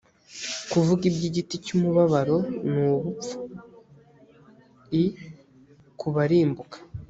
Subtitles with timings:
[0.71, 2.37] kuvuga iby igiti cy umubabaro
[2.71, 3.37] ni ubupfu
[5.01, 5.03] l
[5.99, 6.77] ku barimbuka